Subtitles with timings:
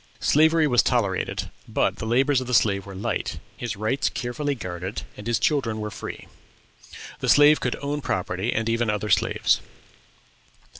[0.19, 5.03] Slavery was tolerated, but the labors of the slave were light, his rights carefully guarded,
[5.15, 6.27] and his children were free.
[7.19, 9.61] The slave could own property, and even other slaves.